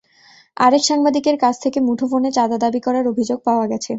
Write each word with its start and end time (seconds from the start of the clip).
আরেক 0.57 0.83
সাংবাদিকের 0.83 1.37
কাছ 1.37 1.55
থেকে 1.63 1.79
মুঠোফোনে 1.79 2.29
চাঁদা 2.31 2.57
দাবি 2.57 2.79
করার 2.79 3.05
অভিযোগ 3.07 3.39
পাওয়া 3.43 3.65
গেছে। 3.67 3.89